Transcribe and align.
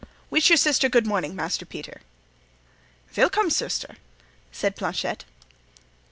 "Wish 0.31 0.49
your 0.49 0.57
sister 0.57 0.89
good 0.89 1.05
morning, 1.05 1.35
Master 1.35 1.63
Peter." 1.63 2.01
"Wilkom, 3.15 3.49
suster," 3.51 3.97
said 4.51 4.75
Planchet. 4.75 5.25